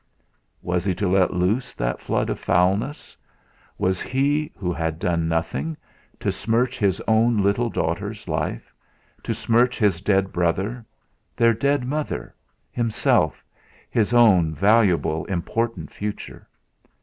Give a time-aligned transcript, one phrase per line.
[0.63, 3.15] Was he to let loose that flood of foulness?
[3.77, 5.77] Was he, who had done nothing,
[6.19, 8.73] to smirch his own little daughter's life;
[9.21, 10.83] to smirch his dead brother,
[11.35, 12.33] their dead mother
[12.71, 13.45] himself,
[13.91, 16.47] his own valuable, important future?